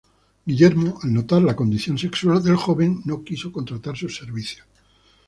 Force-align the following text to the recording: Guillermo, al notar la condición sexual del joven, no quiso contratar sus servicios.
Guillermo, 0.47 0.97
al 1.03 1.13
notar 1.13 1.43
la 1.43 1.55
condición 1.55 1.95
sexual 1.99 2.41
del 2.43 2.55
joven, 2.55 3.03
no 3.05 3.23
quiso 3.23 3.51
contratar 3.51 3.95
sus 3.95 4.15
servicios. 4.17 4.65